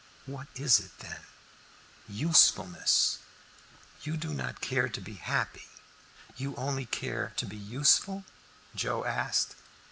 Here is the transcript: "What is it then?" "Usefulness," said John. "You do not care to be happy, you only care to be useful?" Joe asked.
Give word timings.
"What 0.25 0.47
is 0.55 0.79
it 0.79 0.97
then?" 0.97 1.19
"Usefulness," 2.09 2.89
said 2.89 3.19
John. 3.69 3.95
"You 4.13 4.17
do 4.17 4.33
not 4.33 4.59
care 4.59 4.89
to 4.89 4.99
be 4.99 5.13
happy, 5.13 5.67
you 6.35 6.55
only 6.55 6.87
care 6.87 7.33
to 7.37 7.45
be 7.45 7.55
useful?" 7.57 8.25
Joe 8.73 9.05
asked. 9.05 9.53